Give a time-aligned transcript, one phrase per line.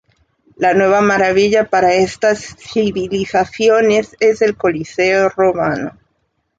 [0.55, 5.91] La nueva maravilla para estas civilizaciones es el coliseo romano.